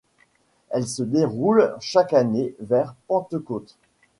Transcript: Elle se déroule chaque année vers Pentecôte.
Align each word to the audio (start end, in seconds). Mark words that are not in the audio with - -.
Elle 0.71 0.87
se 0.87 1.03
déroule 1.03 1.75
chaque 1.79 2.13
année 2.13 2.55
vers 2.59 2.95
Pentecôte. 3.07 3.77